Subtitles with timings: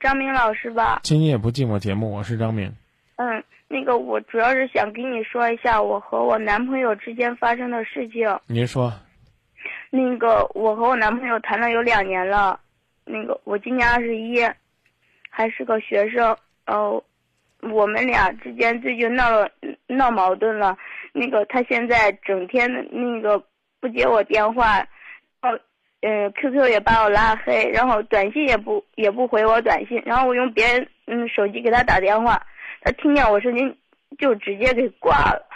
[0.00, 1.00] 张明老师吧？
[1.02, 2.74] 今夜不寂寞节目，我是张明。
[3.16, 8.26] 嗯，那个我主要是想跟你说一下我和我男朋友之间发生的事情。
[8.46, 8.90] 您说，
[9.90, 12.58] 那个我和我男朋友谈了有两年了，
[13.04, 14.38] 那个我今年二十一，
[15.28, 16.34] 还是个学生。
[16.66, 17.04] 哦，
[17.60, 19.50] 我们俩之间最近闹了
[19.86, 20.78] 闹矛盾了。
[21.12, 23.44] 那个他现在整天的那个
[23.80, 24.78] 不接我电话，
[25.42, 25.60] 哦，
[26.00, 32.46] 呃，QQ 也把我拉黑，然后短信也不也不回我短信，然后我用别人嗯手机给他打电话，
[32.80, 33.78] 他听见我声音
[34.18, 35.46] 就直接给挂了。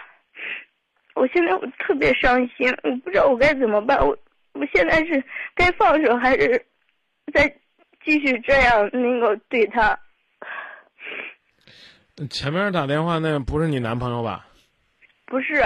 [1.14, 3.98] 我现在我特别伤心，我不知道我该怎么办。
[3.98, 4.16] 我
[4.52, 5.24] 我现在是
[5.54, 6.66] 该放手还是
[7.32, 7.48] 再
[8.04, 9.98] 继续这样那个对他？
[12.28, 14.46] 前面打电话那不是你男朋友吧？
[15.26, 15.64] 不是。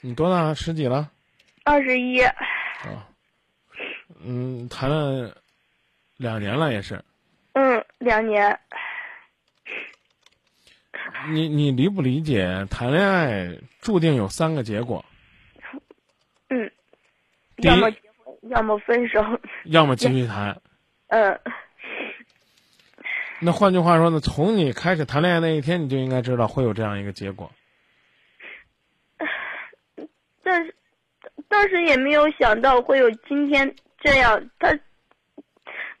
[0.00, 0.52] 你多大？
[0.52, 1.10] 十几了？
[1.68, 2.22] 二十一。
[2.22, 2.34] 啊。
[4.24, 5.36] 嗯，谈了
[6.16, 7.04] 两年了，也是。
[7.52, 8.58] 嗯，两年。
[11.28, 12.66] 你你理不理解？
[12.70, 15.04] 谈恋爱注定有三个结果。
[16.48, 16.72] 嗯。
[17.58, 19.22] 要么结婚，要么分手。
[19.64, 20.62] 要么继续谈。
[21.08, 21.38] 嗯。
[23.40, 24.20] 那换句话说呢？
[24.20, 27.52] 从你开始谈恋爱那一天，你就应该知道会有这样一个结果。
[30.42, 30.74] 但是，
[31.58, 34.48] 当时也没有想到会有今天这样。
[34.60, 34.78] 他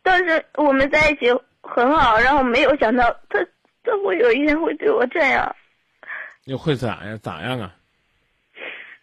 [0.04, 3.44] 当时我们在一起很好，然后没有想到他
[3.82, 5.56] 他会有一天会对我这样。
[6.44, 7.18] 你会咋呀？
[7.20, 7.74] 咋样啊？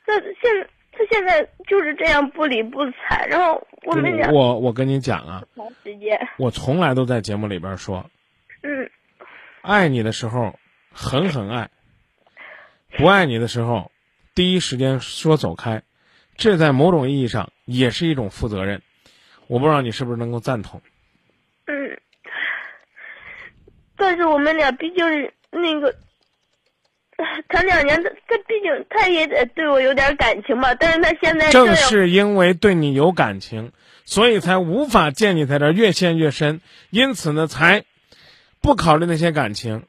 [0.06, 8.10] 他现他现在就是这样不理不睬，然后我们俩我我跟你讲啊，长时间我从来都在节目里边说。
[8.64, 8.90] 嗯，
[9.62, 10.58] 爱你的时候，
[10.94, 11.68] 狠狠爱；
[12.98, 13.92] 不爱你的时候，
[14.34, 15.84] 第一时间说走开。
[16.38, 18.82] 这在某种意义上也是一种负责任。
[19.48, 20.82] 我不知道你是不是能够赞同。
[21.66, 22.00] 嗯，
[23.96, 25.96] 但是我们俩毕竟是那个
[27.48, 30.76] 谈两年，他他毕竟他也得对我有点感情吧。
[30.76, 33.72] 但是他现在正是因为对你有感情，
[34.04, 37.84] 所以才无法见你在这越陷越深，因此呢才。
[38.62, 39.84] 不考虑那些感情，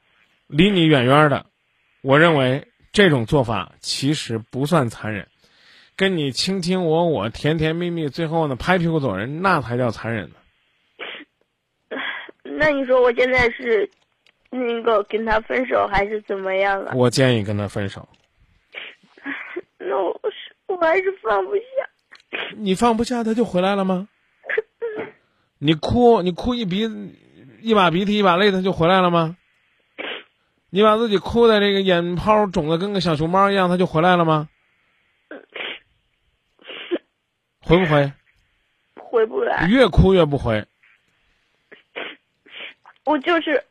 [0.45, 1.47] 离你远远的，
[2.03, 5.27] 我认为这种做法其实不算残忍，
[5.97, 10.35] 跟你卿卿我我、甜甜蜜蜜，最后呢拍屁股走人，那才叫残忍呢。
[12.59, 13.89] 那你说我现在是
[14.51, 16.93] 那个跟他分手还是怎么样啊？
[16.95, 18.07] 我建议跟他分手。
[19.79, 21.61] 那我是我还是放不下。
[22.55, 24.07] 你放不下他就回来了吗？
[25.59, 27.09] 你哭，你哭一鼻子。
[27.59, 29.35] 一把鼻涕一把泪，他就回来了吗？
[30.69, 34.47] 你把自己哭的这个眼泡肿的跟个小熊猫一样，他就回来了吗？
[37.67, 38.11] 回不回？
[38.95, 39.67] 回不来。
[39.67, 40.65] 越哭越不回。
[43.03, 43.63] 我就是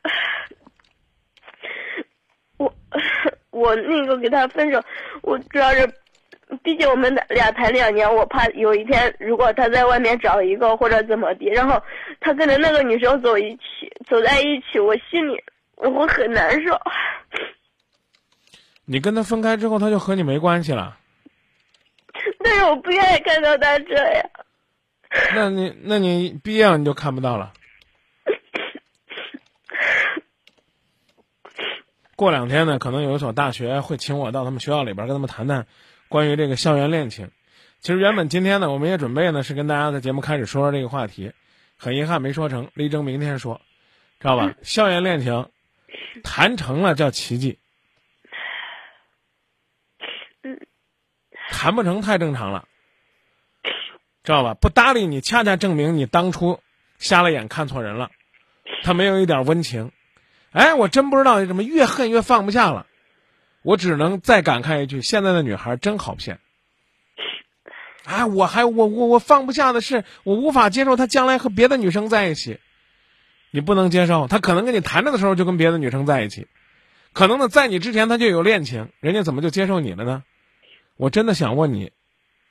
[2.59, 2.73] 我，
[3.51, 4.83] 我那个给他分手，
[5.23, 5.91] 我主要是。
[6.63, 11.83] 毕竟我们俩谈两年，我怕有一天如果他在外面找一个或者怎么的，然后
[12.21, 15.43] 他跟着那个女生走一起，走在一起，我心里
[15.75, 16.81] 我会很难受。
[18.85, 20.97] 你跟他分开之后，他就和你没关系了。
[22.47, 24.31] 但是我不愿意看到他这样。
[25.35, 27.53] 那你那你毕业了你就看不到了。
[32.15, 35.67] 过两天呢，可能有一所大学会请我到他们学校里边跟他们谈谈。
[36.09, 37.33] 关于这个校园恋情，
[37.81, 41.33] 其实原本今天呢，我们也准备呢是跟大家在节目开始说说这个话题，
[41.77, 43.61] 很遗憾没说成，力争明天说，
[44.21, 44.55] 知道吧？
[44.63, 45.49] 校园恋情
[46.23, 47.59] 谈成了叫奇迹，
[51.67, 52.69] 谈不成太正常了，
[54.23, 54.55] 知道吧？
[54.55, 56.61] 不搭理你，恰恰证明你当初
[56.97, 58.13] 瞎了眼看错人了，
[58.85, 59.91] 他没有一点温情，
[60.53, 62.87] 哎，我真不知道怎么越恨越放不下了。
[63.63, 66.39] 我只能再感慨一句：现在的女孩真好骗。
[68.05, 72.61] 哎，我还我我我放不下的是，我无法接受他将来和别的女生在一起。
[73.51, 76.47] 你不能接受，他可能跟你谈着的时候就跟别的女生在一起，
[77.13, 80.23] 可能呢在你之前他就有恋情，人家怎么就接受你了呢？
[80.97, 81.91] 我真的想问你，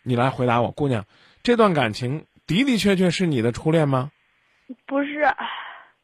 [0.03, 1.05] 你来回答我，姑娘，
[1.43, 4.11] 这段感情的的确确是你的初恋吗？
[4.85, 5.27] 不是。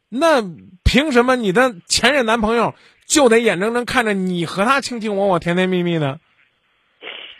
[0.08, 0.42] 那
[0.84, 2.74] 凭什么你的前任男朋友？
[3.04, 6.20] 就得眼睁睁看着你和他卿卿我我、甜甜蜜蜜的，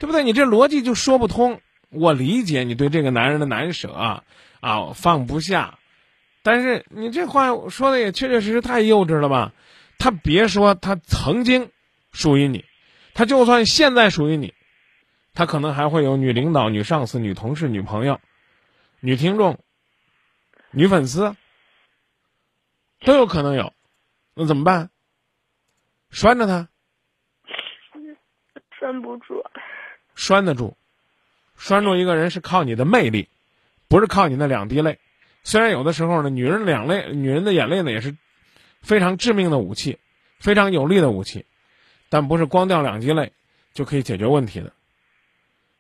[0.01, 0.23] 对不对？
[0.23, 1.61] 你这逻辑就说不通。
[1.89, 4.25] 我理解你对这个男人的难舍啊，
[4.61, 5.79] 啊放不下，
[6.43, 9.53] 但是你这话说的也确确实实太幼稚了吧？
[9.99, 11.71] 他别说他曾经
[12.13, 12.65] 属于你，
[13.15, 14.53] 他就算现在属于你，
[15.35, 18.21] 他可能还会有女领导、女上司、女同事、女朋友、
[19.01, 19.59] 女听众，
[20.71, 21.35] 女粉丝，
[23.01, 23.73] 都有可能有，
[24.35, 24.91] 那怎么办？
[26.11, 26.69] 拴着他，
[28.79, 29.43] 拴不住。
[30.15, 30.77] 拴得住，
[31.57, 33.31] 拴住一个人是靠你的魅力，
[33.89, 34.99] 不是靠你那两滴泪。
[35.43, 38.15] 虽然有的时候呢，女人两泪，女人的眼泪呢也是
[38.83, 39.99] 非常致命的武器，
[40.39, 41.47] 非常有力的武器，
[42.11, 43.33] 但不是光掉两滴泪
[43.73, 44.75] 就可以解决问题的。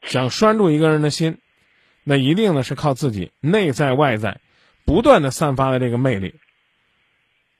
[0.02, 1.38] 想拴住一个人的心，
[2.04, 4.40] 那一定呢是靠自己内在外在
[4.84, 6.34] 不断的散发的这个魅力。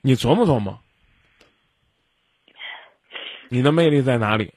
[0.00, 0.80] 你琢磨琢磨，
[3.48, 4.52] 你的魅力在哪里？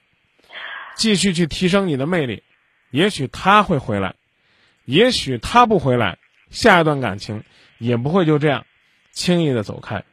[0.96, 2.42] 继续去提升你的魅力，
[2.90, 4.16] 也许他会回来，
[4.86, 6.18] 也许他不回来，
[6.50, 7.44] 下一段感情
[7.80, 8.66] 也不会就这样
[9.12, 10.06] 轻易的走开。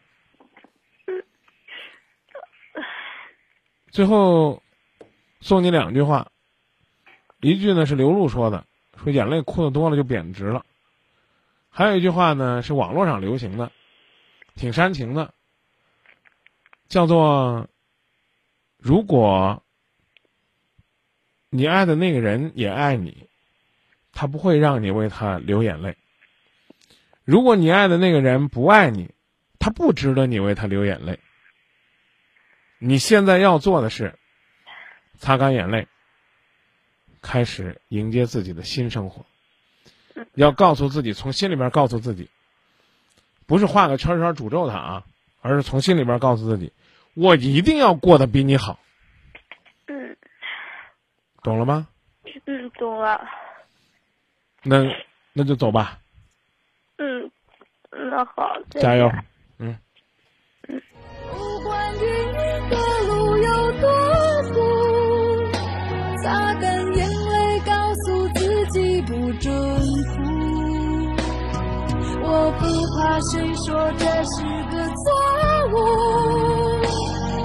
[3.93, 4.61] 最后
[5.41, 6.32] 送你两句话，
[7.43, 8.65] 一句呢是刘露说的，
[8.97, 10.63] 说眼泪哭的多了就贬值了；
[11.69, 13.71] 还有一句话呢是网络上流行的，
[14.55, 15.35] 挺煽情的，
[16.89, 17.69] 叫做
[18.79, 19.63] 如果。
[21.55, 23.29] 你爱的那个人也爱你，
[24.11, 25.95] 他不会让你为他流眼泪。
[27.25, 29.11] 如果你爱的那个人不爱你，
[29.59, 31.21] 他不值得你为他流眼泪。
[32.79, 34.19] 你现在要做的是，
[35.19, 35.87] 擦干眼泪，
[37.23, 39.25] 开始迎接自己的新生活。
[40.35, 42.29] 要告诉自己，从心里边告诉自己，
[43.47, 45.05] 不是画个圈圈诅咒他啊，
[45.41, 46.73] 而是从心里边告诉自己，
[47.15, 48.79] 我一定要过得比你好。
[49.87, 50.17] 嗯
[51.43, 51.89] 懂了吗？
[52.45, 53.27] 嗯，懂了。
[54.63, 54.85] 那
[55.33, 55.99] 那就走吧。
[56.99, 57.31] 嗯，
[57.91, 58.57] 那好。
[58.71, 59.11] 加油。
[72.25, 72.65] 我不
[72.97, 75.05] 怕谁说这是个错
[75.73, 75.75] 误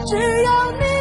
[0.05, 0.96] 只要你